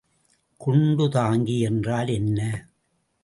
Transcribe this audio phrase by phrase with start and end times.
[0.61, 2.39] குண்டுத்தாங்கி என்றால் என்ன?